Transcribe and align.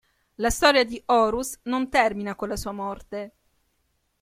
La 0.37 0.49
storia 0.49 0.83
di 0.83 0.99
Horus 1.05 1.59
non 1.65 1.87
termina 1.87 2.33
con 2.33 2.47
la 2.49 2.55
sua 2.55 2.71
morte. 2.71 3.31